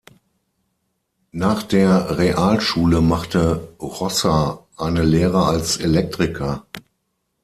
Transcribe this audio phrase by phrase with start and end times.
[1.31, 6.65] Nach der Realschule machte Rossa eine Lehre als Elektriker.